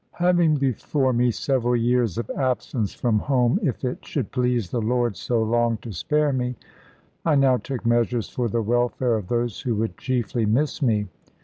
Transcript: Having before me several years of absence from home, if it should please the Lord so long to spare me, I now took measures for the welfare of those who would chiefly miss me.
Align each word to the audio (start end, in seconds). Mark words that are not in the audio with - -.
Having 0.17 0.55
before 0.55 1.13
me 1.13 1.29
several 1.29 1.75
years 1.75 2.17
of 2.17 2.27
absence 2.31 2.91
from 2.91 3.19
home, 3.19 3.59
if 3.61 3.85
it 3.85 4.03
should 4.03 4.31
please 4.31 4.71
the 4.71 4.81
Lord 4.81 5.15
so 5.15 5.43
long 5.43 5.77
to 5.83 5.91
spare 5.91 6.33
me, 6.33 6.55
I 7.23 7.35
now 7.35 7.57
took 7.57 7.85
measures 7.85 8.27
for 8.27 8.49
the 8.49 8.63
welfare 8.63 9.13
of 9.15 9.27
those 9.27 9.61
who 9.61 9.75
would 9.75 9.99
chiefly 9.99 10.47
miss 10.47 10.81
me. 10.81 11.07